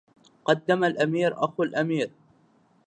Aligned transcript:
قدم 0.45 0.83
الأمير 0.83 1.43
أخو 1.45 1.63
الأمير 1.63 2.11